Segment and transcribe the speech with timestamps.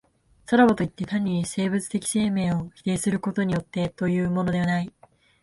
[0.47, 4.91] さらばといって、単に生物的生命を否定することによってというのでもない。